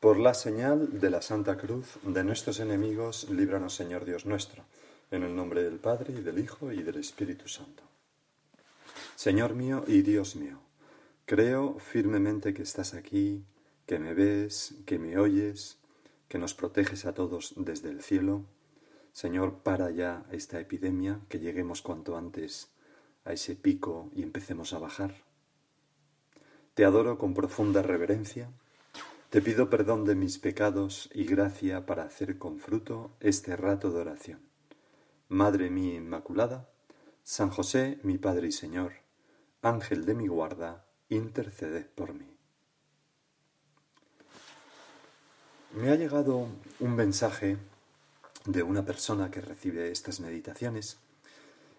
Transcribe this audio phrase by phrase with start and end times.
[0.00, 4.64] Por la señal de la Santa Cruz de nuestros enemigos, líbranos Señor Dios nuestro,
[5.10, 7.82] en el nombre del Padre y del Hijo y del Espíritu Santo.
[9.16, 10.60] Señor mío y Dios mío,
[11.26, 13.44] creo firmemente que estás aquí,
[13.86, 15.78] que me ves, que me oyes,
[16.28, 18.44] que nos proteges a todos desde el cielo.
[19.12, 22.68] Señor, para ya esta epidemia, que lleguemos cuanto antes
[23.24, 25.16] a ese pico y empecemos a bajar.
[26.74, 28.48] Te adoro con profunda reverencia
[29.30, 34.00] te pido perdón de mis pecados y gracia para hacer con fruto este rato de
[34.00, 34.40] oración.
[35.28, 36.70] Madre mía Inmaculada,
[37.22, 38.92] San José, mi Padre y Señor,
[39.60, 42.34] Ángel de mi guarda, interceded por mí.
[45.74, 46.48] Me ha llegado
[46.80, 47.58] un mensaje
[48.46, 50.96] de una persona que recibe estas meditaciones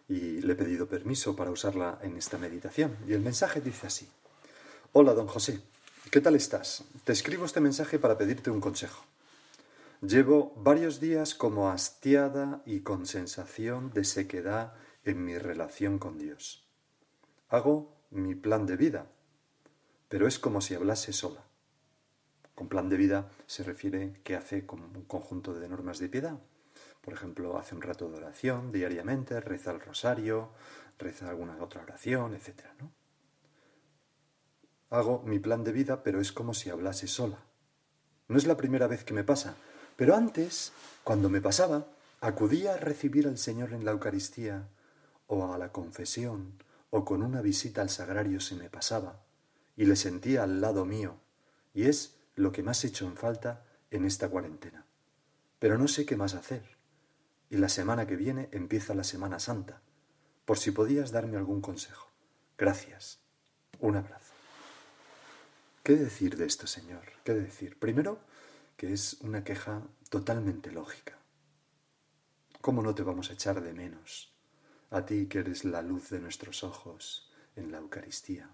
[0.08, 2.96] y le he pedido permiso para usarla en esta meditación.
[3.08, 4.08] Y el mensaje dice así.
[4.94, 5.62] Hola, don José.
[6.08, 6.86] ¿Qué tal estás?
[7.04, 9.04] Te escribo este mensaje para pedirte un consejo.
[10.02, 14.74] Llevo varios días como hastiada y con sensación de sequedad
[15.04, 16.68] en mi relación con Dios.
[17.48, 19.06] Hago mi plan de vida,
[20.08, 21.44] pero es como si hablase sola.
[22.56, 26.40] Con plan de vida se refiere que hace como un conjunto de normas de piedad.
[27.02, 30.50] Por ejemplo, hace un rato de oración diariamente, reza el rosario,
[30.98, 32.66] reza alguna otra oración, etc.
[32.80, 32.99] ¿no?
[34.90, 37.38] Hago mi plan de vida, pero es como si hablase sola.
[38.28, 39.56] No es la primera vez que me pasa,
[39.96, 40.72] pero antes,
[41.04, 41.88] cuando me pasaba,
[42.22, 44.68] acudía a recibir al Señor en la Eucaristía,
[45.28, 46.54] o a la confesión,
[46.90, 49.22] o con una visita al sagrario si me pasaba,
[49.76, 51.18] y le sentía al lado mío,
[51.74, 54.86] y es lo que más he hecho en falta en esta cuarentena.
[55.60, 56.78] Pero no sé qué más hacer.
[57.50, 59.82] Y la semana que viene empieza la Semana Santa,
[60.46, 62.10] por si podías darme algún consejo.
[62.58, 63.20] Gracias.
[63.80, 64.29] Un abrazo.
[65.84, 67.04] ¿Qué decir de esto, Señor?
[67.24, 67.80] ¿Qué decir?
[67.80, 68.20] Primero,
[68.76, 71.18] que es una queja totalmente lógica.
[72.62, 74.34] ¿Cómo no te vamos a echar de menos?
[74.92, 78.50] A ti que eres la luz de nuestros ojos en la Eucaristía.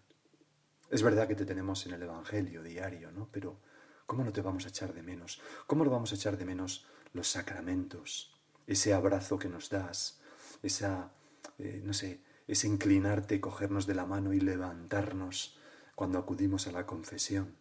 [0.91, 3.27] Es verdad que te tenemos en el Evangelio diario, ¿no?
[3.31, 3.59] Pero
[4.05, 5.41] ¿cómo no te vamos a echar de menos?
[5.65, 8.39] ¿Cómo no vamos a echar de menos los sacramentos?
[8.67, 10.21] Ese abrazo que nos das,
[10.61, 11.11] esa,
[11.57, 15.59] eh, no sé, ese inclinarte, cogernos de la mano y levantarnos
[15.95, 17.55] cuando acudimos a la confesión.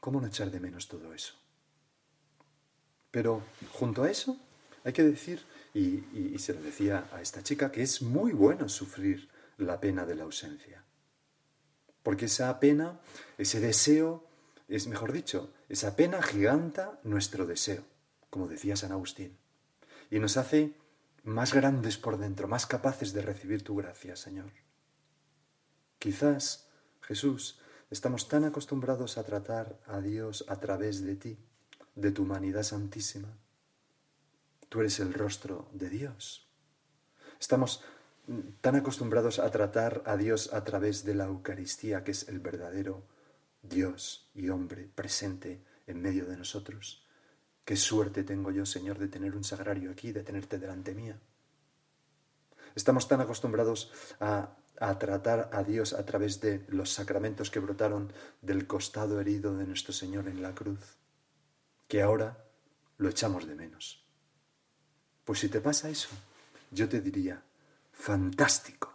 [0.00, 1.34] ¿Cómo no echar de menos todo eso?
[3.10, 3.42] Pero
[3.72, 4.36] junto a eso
[4.84, 5.40] hay que decir,
[5.72, 10.14] y, se lo decía a esta chica, que es muy bueno sufrir la pena de
[10.14, 10.84] la ausencia.
[12.02, 13.00] Porque esa pena,
[13.38, 14.26] ese deseo,
[14.68, 17.84] es mejor dicho, esa pena giganta nuestro deseo,
[18.30, 19.38] como decía San Agustín,
[20.10, 20.74] y nos hace
[21.22, 24.50] más grandes por dentro, más capaces de recibir tu gracia, Señor.
[26.04, 26.68] Quizás
[27.00, 31.38] Jesús, estamos tan acostumbrados a tratar a Dios a través de ti,
[31.94, 33.38] de tu humanidad santísima.
[34.68, 36.46] Tú eres el rostro de Dios.
[37.40, 37.82] Estamos
[38.60, 43.06] tan acostumbrados a tratar a Dios a través de la Eucaristía, que es el verdadero
[43.62, 47.06] Dios y hombre presente en medio de nosotros.
[47.64, 51.18] Qué suerte tengo yo, Señor, de tener un sagrario aquí, de tenerte delante mía.
[52.74, 58.12] Estamos tan acostumbrados a a tratar a Dios a través de los sacramentos que brotaron
[58.42, 60.96] del costado herido de nuestro Señor en la cruz,
[61.88, 62.44] que ahora
[62.98, 64.04] lo echamos de menos.
[65.24, 66.08] Pues si te pasa eso,
[66.70, 67.42] yo te diría,
[67.92, 68.92] fantástico,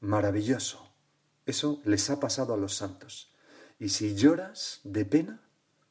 [0.00, 0.90] maravilloso,
[1.46, 3.32] eso les ha pasado a los santos.
[3.78, 5.40] Y si lloras de pena,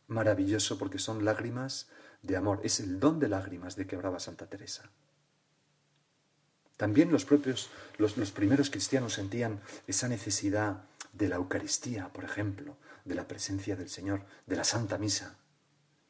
[0.07, 1.89] maravilloso porque son lágrimas
[2.21, 4.89] de amor, es el don de lágrimas de que hablaba Santa Teresa.
[6.79, 13.15] También los propios, los, primeros cristianos sentían esa necesidad de la Eucaristía, por ejemplo, de
[13.15, 15.35] la presencia del Señor, de la Santa Misa.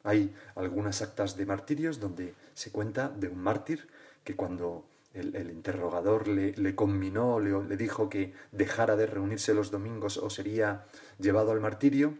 [0.04, 3.88] Hay algunas actas de martirios donde se cuenta de un mártir
[4.22, 9.72] que cuando el, interrogador le, le conminó, le, le, dijo que dejara de reunirse los
[9.72, 10.86] domingos o sería
[11.18, 12.14] llevado al martirio,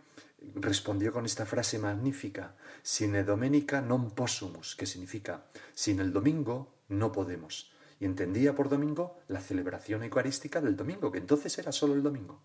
[0.57, 7.15] respondió con esta frase magnífica, sine domenica non possumus, que significa, sin el domingo no
[7.15, 7.70] podemos
[8.01, 12.43] y entendía por domingo la celebración eucarística del domingo, que entonces era solo el domingo.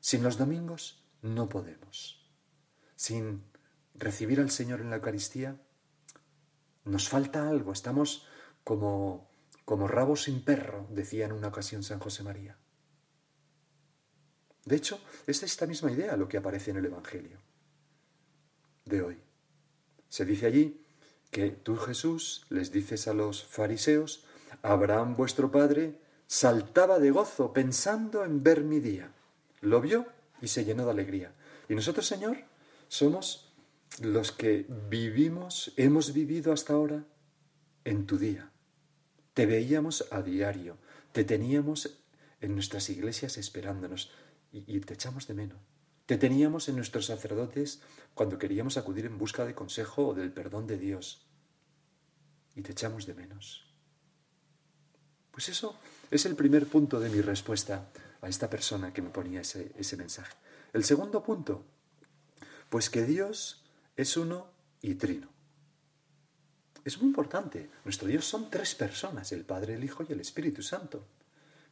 [0.00, 2.28] Sin los domingos no podemos.
[2.96, 3.44] Sin
[3.94, 5.58] recibir al Señor en la Eucaristía
[6.84, 8.26] nos falta algo, estamos
[8.62, 9.28] como
[9.66, 12.56] como rabos sin perro, decía en una ocasión San José María.
[14.64, 17.40] De hecho, es esta misma idea lo que aparece en el Evangelio
[18.84, 19.18] de hoy.
[20.08, 20.86] Se dice allí
[21.32, 24.24] que tú Jesús les dices a los fariseos
[24.62, 29.12] Abraham vuestro padre saltaba de gozo pensando en ver mi día.
[29.60, 30.06] Lo vio
[30.40, 31.32] y se llenó de alegría.
[31.68, 32.38] Y nosotros, Señor,
[32.88, 33.52] somos
[34.00, 37.04] los que vivimos, hemos vivido hasta ahora
[37.84, 38.50] en tu día.
[39.34, 40.76] Te veíamos a diario,
[41.12, 41.98] te teníamos
[42.40, 44.10] en nuestras iglesias esperándonos
[44.52, 45.58] y, te echamos de menos.
[46.06, 47.82] Te teníamos en nuestros sacerdotes
[48.14, 51.26] cuando queríamos acudir en busca de consejo o del perdón de Dios.
[52.54, 53.65] Y te echamos de menos.
[55.36, 55.76] Pues eso
[56.10, 57.88] es el primer punto de mi respuesta
[58.22, 60.34] a esta persona que me ponía ese, ese mensaje.
[60.72, 61.62] El segundo punto,
[62.70, 63.62] pues que Dios
[63.98, 64.46] es uno
[64.80, 65.28] y trino.
[66.86, 67.68] Es muy importante.
[67.84, 71.04] Nuestro Dios son tres personas, el Padre, el Hijo y el Espíritu Santo.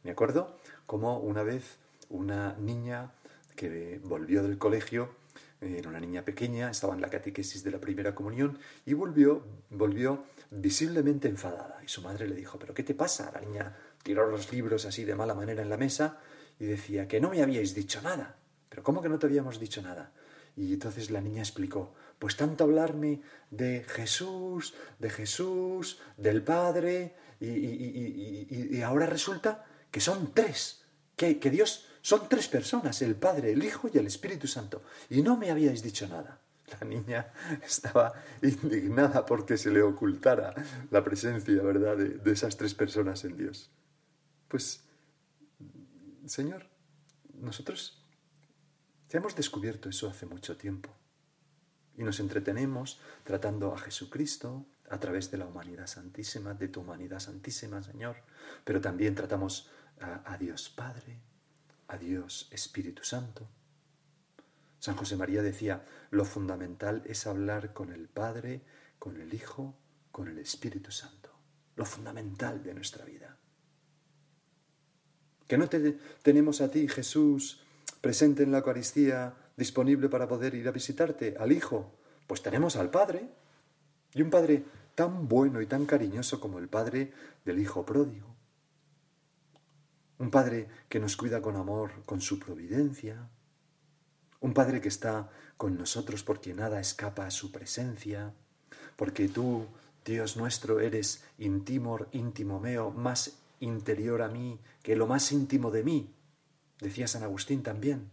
[0.03, 1.77] Me acuerdo como una vez
[2.09, 3.13] una niña
[3.55, 5.15] que volvió del colegio,
[5.59, 10.23] era una niña pequeña, estaba en la catequesis de la primera comunión y volvió, volvió
[10.51, 11.81] visiblemente enfadada.
[11.83, 13.31] Y su madre le dijo, ¿pero qué te pasa?
[13.33, 16.19] La niña tiró los libros así de mala manera en la mesa
[16.59, 18.37] y decía, que no me habíais dicho nada.
[18.69, 20.11] ¿Pero cómo que no te habíamos dicho nada?
[20.55, 23.21] Y entonces la niña explicó, pues tanto hablarme
[23.51, 30.83] de Jesús, de Jesús, del Padre, y, ahora resulta que son tres,
[31.15, 35.21] que, que Dios son tres personas, el Padre, el Hijo y el Espíritu Santo, y
[35.21, 36.39] no me habíais dicho nada.
[36.71, 37.31] La niña
[37.63, 40.53] estaba indignada porque se le ocultara
[40.91, 43.69] la presencia, ¿verdad?, de, esas tres personas en Dios.
[44.47, 44.83] Pues,
[46.25, 46.65] Señor,
[47.33, 48.03] nosotros
[49.09, 50.89] ya hemos descubierto eso hace mucho tiempo
[51.97, 57.19] y nos entretenemos tratando a Jesucristo a través de la humanidad santísima, de tu humanidad
[57.19, 58.17] santísima, Señor,
[58.63, 61.19] pero también tratamos a, Dios Padre,
[61.87, 63.47] a Dios Espíritu Santo.
[64.85, 68.61] San José María decía, lo fundamental es hablar con el Padre,
[68.99, 69.75] con el Hijo,
[70.11, 71.31] con el Espíritu Santo,
[71.75, 73.35] lo fundamental de nuestra vida.
[75.47, 77.63] Que no te, tenemos a ti, Jesús,
[77.99, 81.97] presente en la Eucaristía, disponible para poder ir a visitarte, al Hijo,
[82.27, 83.27] pues tenemos al Padre.
[84.13, 87.11] Y un Padre tan bueno y tan cariñoso como el Padre
[87.43, 88.35] del Hijo pródigo.
[90.19, 93.31] Un Padre que nos cuida con amor, con su providencia.
[94.45, 95.27] Un Padre que está
[95.57, 98.31] con nosotros porque nada escapa a su presencia.
[98.95, 99.65] Porque tú,
[100.05, 105.83] Dios nuestro, eres íntimo, íntimo meo, más interior a mí que lo más íntimo de
[105.83, 106.13] mí
[106.79, 108.11] decía San Agustín también.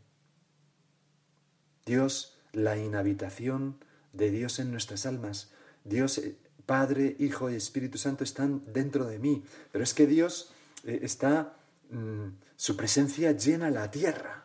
[1.84, 3.76] Dios, la inhabitación
[4.14, 5.52] de Dios en nuestras almas.
[5.84, 9.44] Dios, eh, Padre, Hijo y Espíritu Santo están dentro de mí.
[9.70, 10.50] Pero es que Dios
[10.84, 11.58] eh, está,
[11.90, 14.41] mm, su presencia llena la tierra.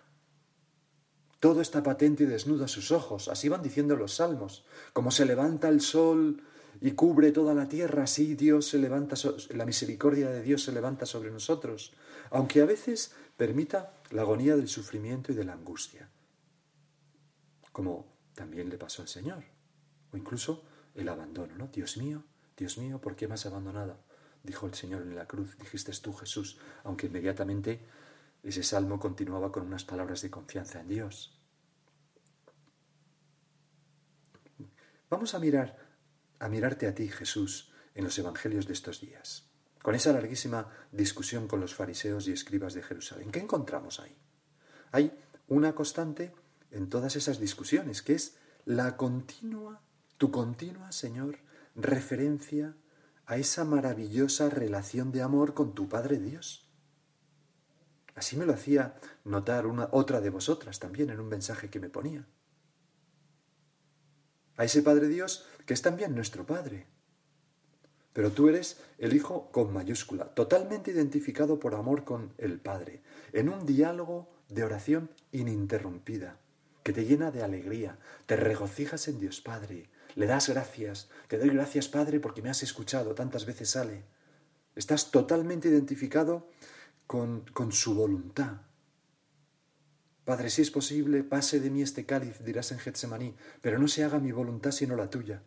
[1.39, 3.27] Todo está patente y desnudo a sus ojos.
[3.27, 4.65] Así van diciendo los salmos.
[4.93, 6.41] Como se levanta el sol
[6.81, 9.15] y cubre toda la tierra, así Dios se levanta,
[9.49, 11.93] la misericordia de Dios se levanta sobre nosotros.
[12.31, 16.09] Aunque a veces permita la agonía del sufrimiento y de la angustia,
[17.71, 19.43] como también le pasó al Señor,
[20.11, 20.63] o incluso
[20.95, 21.67] el abandono, ¿no?
[21.67, 22.23] Dios mío,
[22.55, 23.99] Dios mío, ¿por qué me has abandonado?
[24.43, 27.85] Dijo el Señor en la cruz, dijiste tú Jesús, aunque inmediatamente
[28.49, 31.39] ese salmo continuaba con unas palabras de confianza en Dios.
[35.09, 35.77] Vamos a mirar,
[36.39, 39.47] a mirarte a ti, Jesús, en los evangelios de estos días
[39.87, 43.31] con esa larguísima discusión con los fariseos y escribas de Jerusalén.
[43.31, 44.13] ¿Qué encontramos ahí?
[44.91, 45.17] Hay
[45.47, 46.33] una constante
[46.71, 48.35] en todas esas discusiones, que es
[48.65, 49.81] la continua,
[50.17, 51.37] tu continua, Señor,
[51.73, 52.75] referencia
[53.25, 56.66] a esa maravillosa relación de amor con tu Padre Dios.
[58.17, 58.95] Así me lo hacía
[59.25, 62.25] notar una, otra de vosotras también en un mensaje que me ponía.
[64.57, 66.87] A ese Padre Dios que es también nuestro Padre,
[68.13, 73.49] pero tú eres el Hijo con mayúscula, totalmente identificado por amor con el Padre, en
[73.49, 76.39] un diálogo de oración ininterrumpida,
[76.81, 81.49] que te llena de alegría, te regocijas en Dios Padre, le das gracias, te doy
[81.49, 84.05] gracias Padre porque me has escuchado, tantas veces sale.
[84.75, 86.49] Estás totalmente identificado
[87.07, 88.61] con, con su voluntad.
[90.25, 94.03] Padre, si es posible, pase de mí este cáliz, dirás en Getsemaní, pero no se
[94.03, 95.41] haga mi voluntad sino la tuya.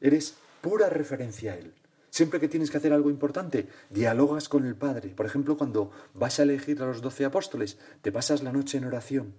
[0.00, 1.72] Eres pura referencia a Él.
[2.10, 5.10] Siempre que tienes que hacer algo importante, dialogas con el Padre.
[5.10, 8.84] Por ejemplo, cuando vas a elegir a los doce apóstoles, te pasas la noche en
[8.84, 9.34] oración,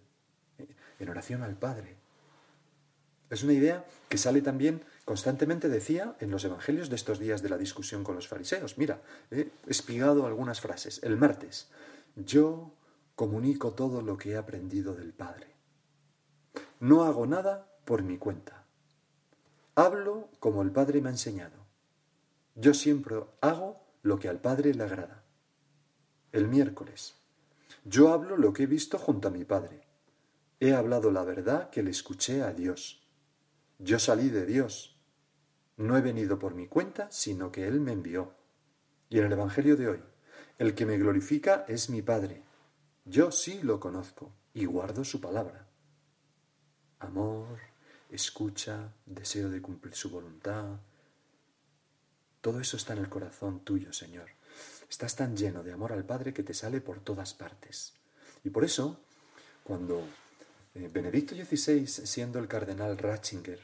[1.00, 1.96] en oración al Padre.
[3.30, 7.50] Es una idea que sale también constantemente, decía, en los evangelios de estos días de
[7.50, 8.78] la discusión con los fariseos.
[8.78, 11.02] Mira, he espigado algunas frases.
[11.04, 11.70] El martes,
[12.16, 12.74] yo
[13.16, 15.56] comunico todo lo que he aprendido del Padre.
[16.80, 18.66] No hago nada por mi cuenta.
[19.76, 21.66] Hablo como el Padre me ha enseñado.
[22.56, 25.24] Yo siempre hago lo que al Padre le agrada.
[26.32, 27.16] El miércoles.
[27.84, 29.82] Yo hablo lo que he visto junto a mi Padre.
[30.60, 33.06] He hablado la verdad que le escuché a Dios.
[33.78, 34.95] Yo salí de Dios.
[35.78, 38.34] No he venido por mi cuenta, sino que Él me envió.
[39.10, 40.04] Y en el Evangelio de hoy,
[40.58, 42.44] el que me glorifica es mi Padre.
[43.04, 45.68] Yo sí lo conozco y guardo su palabra.
[47.00, 47.60] Amor,
[48.10, 50.80] escucha, deseo de cumplir su voluntad.
[52.42, 54.30] Todo eso está en el corazón tuyo, Señor.
[54.90, 57.94] Estás tan lleno de amor al Padre que te sale por todas partes.
[58.44, 59.02] Y por eso,
[59.64, 60.02] cuando
[60.74, 63.60] eh, Benedicto XVI, siendo el cardenal Ratzinger,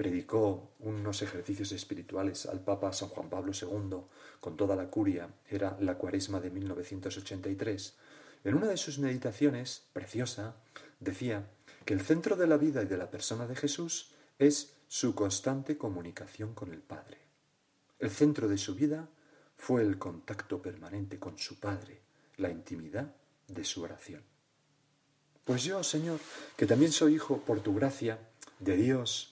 [0.00, 3.98] predicó unos ejercicios espirituales al Papa San Juan Pablo II
[4.40, 7.98] con toda la curia, era la cuaresma de 1983,
[8.44, 10.56] en una de sus meditaciones, preciosa,
[11.00, 11.50] decía
[11.84, 15.76] que el centro de la vida y de la persona de Jesús es su constante
[15.76, 17.18] comunicación con el Padre.
[17.98, 19.06] El centro de su vida
[19.58, 22.00] fue el contacto permanente con su Padre,
[22.38, 23.14] la intimidad
[23.48, 24.22] de su oración.
[25.44, 26.20] Pues yo, Señor,
[26.56, 28.18] que también soy hijo por tu gracia
[28.60, 29.29] de Dios,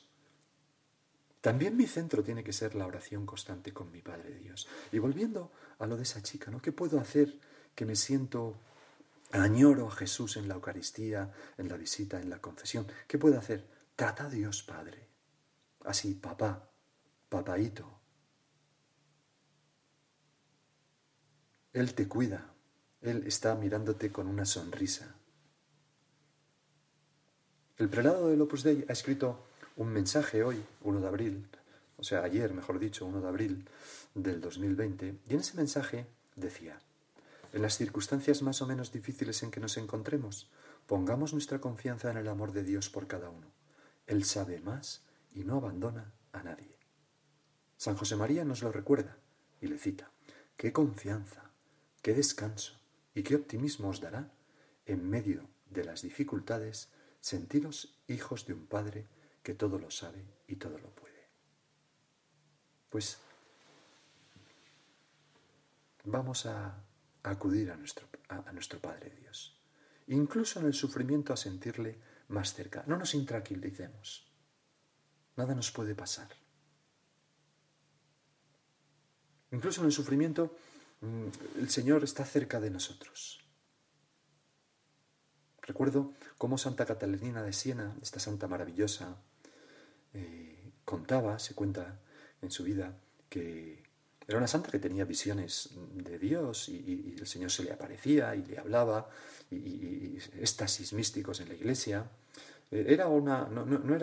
[1.48, 4.68] también mi centro tiene que ser la oración constante con mi Padre Dios.
[4.92, 6.60] Y volviendo a lo de esa chica, ¿no?
[6.60, 7.40] ¿Qué puedo hacer
[7.74, 8.60] que me siento
[9.32, 12.86] añoro a Jesús en la Eucaristía, en la visita, en la confesión?
[13.06, 13.66] ¿Qué puedo hacer?
[13.96, 15.08] Trata a Dios Padre.
[15.86, 16.68] Así, papá,
[17.30, 17.98] papaito,
[21.72, 22.52] Él te cuida,
[23.00, 25.14] Él está mirándote con una sonrisa.
[27.78, 29.46] El prelado del Opus Dei ha escrito
[29.78, 31.46] un mensaje hoy, 1 de abril,
[31.98, 33.64] o sea, ayer, mejor dicho, 1 de abril
[34.12, 36.04] del 2020, y en ese mensaje
[36.34, 36.80] decía,
[37.52, 40.50] en las circunstancias más o menos difíciles en que nos encontremos,
[40.88, 43.46] pongamos nuestra confianza en el amor de Dios por cada uno.
[44.08, 46.76] Él sabe más y no abandona a nadie.
[47.76, 49.16] San José María nos lo recuerda
[49.60, 50.10] y le cita,
[50.56, 51.52] qué confianza,
[52.02, 52.80] qué descanso
[53.14, 54.28] y qué optimismo os dará
[54.86, 56.88] en medio de las dificultades
[57.20, 59.06] sentiros hijos de un Padre
[59.48, 61.26] que todo lo sabe y todo lo puede.
[62.90, 63.16] Pues
[66.04, 66.84] vamos a,
[67.22, 69.58] acudir a nuestro, a nuestro Padre Dios,
[70.08, 72.84] incluso en el sufrimiento a sentirle más cerca.
[72.86, 74.30] No nos intranquilicemos,
[75.36, 76.28] nada nos puede pasar.
[79.50, 80.54] Incluso en el sufrimiento
[81.00, 81.28] Mm,
[81.60, 83.40] el Señor está cerca de nosotros.
[85.62, 89.16] Recuerdo cómo Santa Catalina de Siena, esta santa maravillosa,
[90.18, 92.00] eh, contaba, se cuenta
[92.42, 92.96] en su vida,
[93.28, 93.82] que
[94.26, 98.44] era una santa que tenía visiones de Dios y, el Señor se le aparecía y
[98.44, 99.08] le hablaba
[99.50, 100.18] y, y,
[100.92, 102.10] místicos en la iglesia.
[102.70, 103.96] Eh, era una, no, no,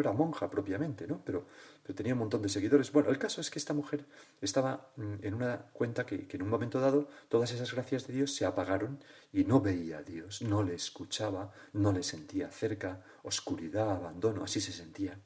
[0.00, 1.22] era monja propiamente, ¿no?
[1.24, 1.46] Pero,
[1.82, 2.90] pero, tenía un montón de seguidores.
[2.92, 4.04] Bueno, el caso es que esta mujer
[4.40, 8.14] estaba mm, en una cuenta que, que, en un momento dado todas esas gracias de
[8.14, 8.98] Dios se apagaron
[9.32, 14.60] y no veía a Dios, no le escuchaba, no le sentía cerca, oscuridad, abandono, así
[14.60, 15.18] se sentía.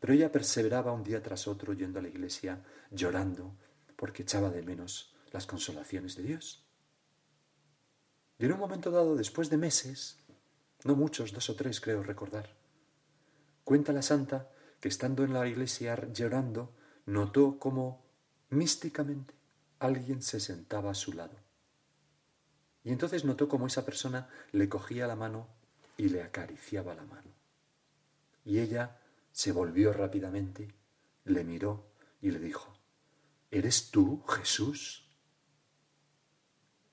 [0.00, 3.54] Pero ella perseveraba un día tras otro yendo a la iglesia, llorando,
[3.96, 6.64] porque echaba de menos las consolaciones de Dios.
[8.38, 10.18] Y en un momento dado, después de meses,
[10.84, 12.50] no muchos, dos o tres creo recordar.
[13.64, 16.72] Cuenta la santa que estando en la iglesia llorando,
[17.06, 18.04] notó cómo
[18.50, 19.34] místicamente
[19.78, 21.36] alguien se sentaba a su lado.
[22.84, 25.48] Y entonces notó cómo esa persona le cogía la mano
[25.96, 27.32] y le acariciaba la mano.
[28.44, 29.00] Y ella
[29.32, 30.74] se volvió rápidamente,
[31.24, 32.78] le miró y le dijo,
[33.50, 35.06] ¿Eres tú, Jesús?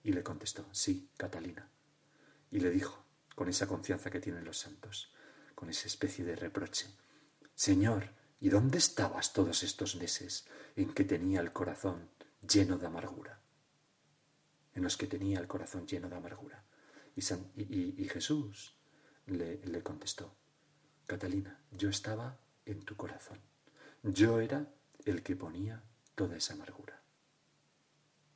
[0.03, 1.69] Y le contestó, sí, Catalina.
[2.51, 3.04] Y le dijo,
[3.35, 5.13] con esa confianza que tienen los santos,
[5.53, 6.87] con esa especie de reproche.
[7.53, 12.09] Señor, ¿y dónde estabas todos estos meses en que tenía el corazón
[12.47, 13.39] lleno de amargura?
[14.73, 16.63] En los que tenía el corazón lleno de amargura.
[17.15, 17.21] Y,
[18.09, 18.75] Jesús
[19.27, 20.35] le, le contestó,
[21.05, 23.39] Catalina, yo estaba en tu corazón.
[24.03, 24.67] Yo era
[25.05, 25.81] el que ponía
[26.13, 27.01] toda esa amargura.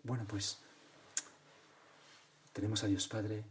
[0.03, 0.59] Bueno, pues
[2.53, 3.43] tenemos a Dios Padre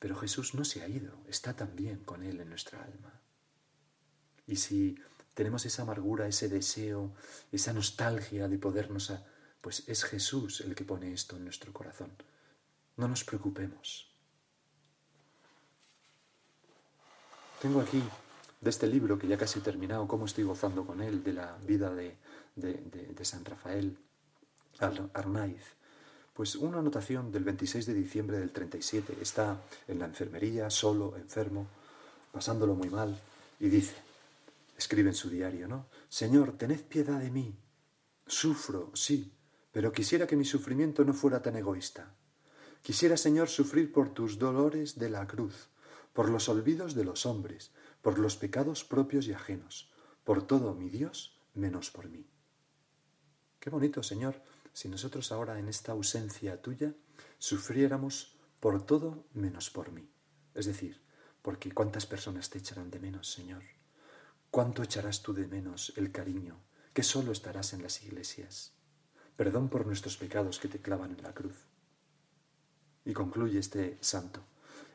[0.00, 3.20] pero Jesús no se ha ido, está también con Él en nuestra alma.
[4.46, 4.96] Y si
[5.34, 7.14] tenemos esa amargura, ese deseo,
[7.52, 9.12] esa nostalgia de podernos...
[9.12, 9.24] A,
[9.60, 12.10] pues es Jesús el que pone esto en nuestro corazón.
[12.96, 14.10] No nos preocupemos.
[17.60, 18.02] Tengo aquí
[18.58, 21.58] de este libro que ya casi he terminado, cómo estoy gozando con él, de la
[21.58, 22.16] vida de,
[22.56, 23.98] de San Rafael
[25.12, 25.79] Arnaiz.
[26.40, 29.18] Pues una anotación del 26 de diciembre del 37.
[29.20, 31.66] Está en la enfermería, solo, enfermo,
[32.32, 33.14] pasándolo muy mal,
[33.58, 33.94] y dice,
[34.74, 35.84] escribe en su diario, ¿no?
[36.08, 37.54] Señor, tened piedad de mí.
[38.26, 39.30] Sufro, sí,
[39.70, 42.10] pero quisiera que mi sufrimiento no fuera tan egoísta.
[42.80, 45.68] Quisiera, Señor, sufrir por tus dolores de la cruz,
[46.14, 47.70] por los olvidos de los hombres,
[48.00, 49.90] por los pecados propios y ajenos,
[50.24, 52.24] por todo mi Dios menos por mí.
[53.60, 54.40] Qué bonito, Señor,
[54.72, 56.94] si nosotros ahora en esta ausencia tuya
[57.38, 60.08] sufriéramos por todo menos por mí.
[60.54, 61.00] Es decir,
[61.42, 63.62] porque cuántas personas te echarán de menos, Señor.
[64.50, 66.60] ¿Cuánto echarás tú de menos el cariño
[66.92, 68.72] que solo estarás en las iglesias?
[69.36, 71.66] Perdón por nuestros pecados que te clavan en la cruz.
[73.04, 74.42] Y concluye este santo.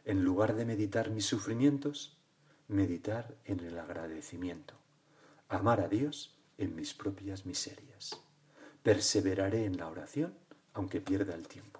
[0.04, 2.20] En lugar de meditar mis sufrimientos,
[2.68, 4.76] meditar en el agradecimiento.
[5.50, 8.20] Amar a Dios en mis propias miserias.
[8.86, 10.32] Perseveraré en la oración
[10.74, 11.80] aunque pierda el tiempo.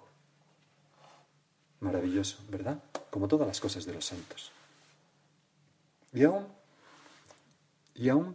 [1.78, 2.82] Maravilloso, ¿verdad?
[3.10, 4.50] Como todas las cosas de los santos.
[6.12, 6.48] Y aún,
[7.94, 8.34] y aún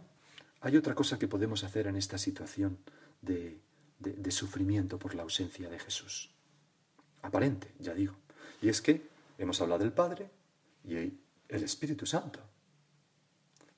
[0.62, 2.78] hay otra cosa que podemos hacer en esta situación
[3.20, 3.60] de,
[3.98, 6.30] de sufrimiento por la ausencia de Jesús.
[7.20, 8.14] Aparente, ya digo.
[8.62, 10.30] Y es que hemos hablado del Padre
[10.82, 11.18] y el
[11.62, 12.40] Espíritu Santo.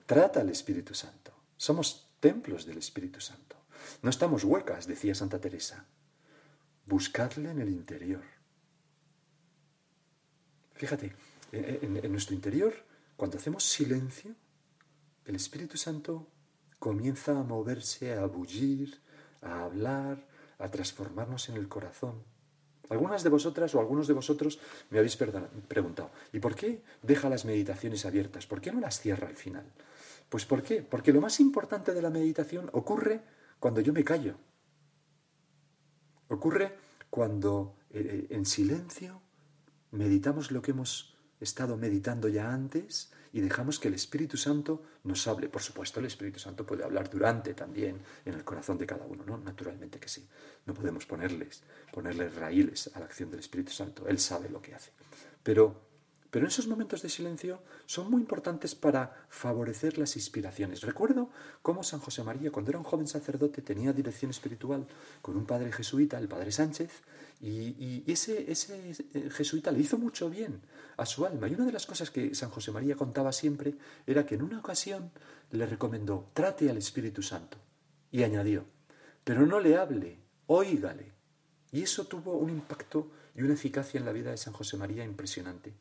[0.07, 1.33] Trata al Espíritu Santo.
[1.57, 3.57] Somos templos del Espíritu Santo.
[4.03, 5.87] No estamos huecas, decía Santa Teresa.
[6.87, 8.23] Buscadle en el interior.
[10.75, 11.14] Fíjate,
[11.53, 12.75] en, nuestro interior,
[13.17, 14.35] cuando hacemos silencio,
[15.25, 16.29] el Espíritu Santo
[16.79, 19.00] comienza a moverse, a bullir,
[19.41, 20.26] a hablar,
[20.59, 22.23] a transformarnos en el corazón.
[22.91, 24.59] Algunas de vosotras o algunos de vosotros
[24.91, 28.47] me habéis preguntado, ¿y por qué deja las meditaciones abiertas?
[28.47, 29.64] ¿Por qué no las cierra al final?
[30.29, 30.83] Pues ¿por qué?
[30.83, 33.23] Porque lo más importante de la meditación ocurre
[33.64, 34.35] cuando yo me callo.
[36.28, 36.76] Ocurre
[37.09, 39.23] cuando eh, eh, en silencio
[39.92, 45.26] meditamos lo que hemos estado meditando ya antes y dejamos que el Espíritu Santo nos
[45.28, 45.49] hable.
[45.49, 49.25] Por supuesto, el Espíritu Santo puede hablar durante también en el corazón de cada uno,
[49.25, 49.38] ¿no?
[49.38, 50.28] Naturalmente que sí.
[50.66, 54.06] No podemos ponerles, ponerles raíles a la acción del Espíritu Santo.
[54.06, 54.90] Él sabe lo que hace.
[55.42, 55.94] Pero
[56.35, 60.81] pero esos momentos de silencio son muy importantes para favorecer las inspiraciones.
[60.81, 61.31] Recuerdo
[61.62, 64.85] cómo San José María, cuando era un joven sacerdote, tenía dirección espiritual
[65.23, 66.90] con un padre jesuita, el padre Sánchez,
[67.40, 70.61] y, ese, ese eh, jesuita le hizo mucho bien
[70.97, 71.47] a su alma.
[71.47, 74.59] Y una de las cosas que San José María contaba siempre era que en una
[74.59, 75.12] ocasión
[75.53, 77.59] le recomendó, trate al Espíritu Santo.
[78.11, 78.64] Y añadió,
[79.23, 80.18] pero no le hable,
[80.49, 81.12] óigale.
[81.70, 85.05] Y eso tuvo un impacto y una eficacia en la vida de San José María
[85.05, 85.75] impresionante.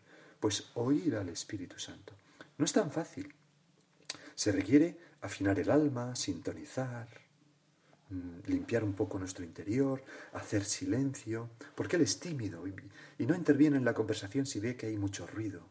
[0.44, 2.14] Pues oír al Espíritu Santo.
[2.58, 3.34] No es tan fácil.
[4.36, 7.08] Se requiere afinar el alma, sintonizar,
[8.10, 10.04] mm, limpiar un poco nuestro interior,
[10.34, 12.76] hacer silencio, porque Él es tímido y,
[13.26, 15.70] no interviene en la conversación si ve que hay mucho ruido.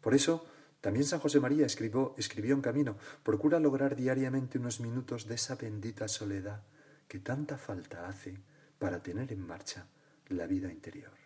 [0.00, 0.46] Por eso,
[0.80, 5.56] también San José María escribió, escribió en camino, procura lograr diariamente unos minutos de esa
[5.56, 6.62] bendita soledad
[7.08, 8.38] que tanta falta hace
[8.78, 9.88] para tener en marcha
[10.28, 11.19] la vida interior.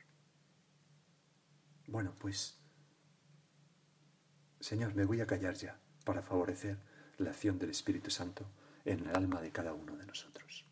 [1.87, 2.59] Bueno, pues,
[4.61, 6.79] Señor, me voy a callar ya para favorecer
[7.19, 8.47] la acción del Espíritu Santo
[8.85, 10.67] en el alma de cada uno de nosotros.